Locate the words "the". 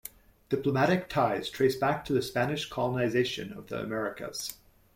2.13-2.23, 3.67-3.79